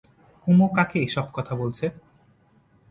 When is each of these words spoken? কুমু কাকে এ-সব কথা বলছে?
কুমু 0.43 0.65
কাকে 0.67 0.97
এ-সব 0.99 1.27
কথা 1.33 1.53
বলছে? 1.55 1.85